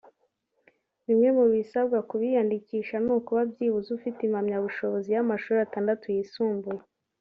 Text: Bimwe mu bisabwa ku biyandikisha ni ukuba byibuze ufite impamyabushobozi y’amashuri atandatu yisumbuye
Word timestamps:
Bimwe 1.05 1.29
mu 1.37 1.45
bisabwa 1.53 1.97
ku 2.07 2.13
biyandikisha 2.21 2.95
ni 3.03 3.11
ukuba 3.17 3.41
byibuze 3.51 3.89
ufite 3.97 4.19
impamyabushobozi 4.23 5.07
y’amashuri 5.11 5.57
atandatu 5.61 6.05
yisumbuye 6.15 6.81